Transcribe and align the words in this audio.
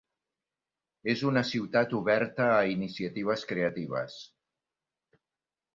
És 1.13 1.21
una 1.31 1.43
ciutat 1.49 1.93
oberta 1.99 2.49
a 2.55 2.65
iniciatives 2.77 3.47
creatives. 3.53 4.19